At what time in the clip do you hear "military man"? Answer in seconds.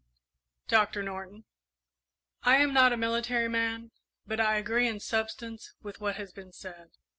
2.97-3.91